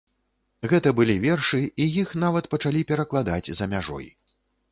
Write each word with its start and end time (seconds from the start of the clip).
Гэта 0.69 0.93
былі 0.99 1.17
вершы, 1.25 1.59
і 1.85 1.87
іх 2.03 2.15
нават 2.25 2.49
пачалі 2.55 2.81
перакладаць 2.95 3.51
за 3.59 3.65
мяжой. 3.77 4.07